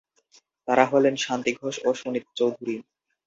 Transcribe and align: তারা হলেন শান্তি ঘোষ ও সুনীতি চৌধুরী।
তারা 0.67 0.83
হলেন 0.91 1.15
শান্তি 1.17 1.51
ঘোষ 1.59 1.75
ও 1.85 1.89
সুনীতি 1.93 2.31
চৌধুরী। 2.37 2.75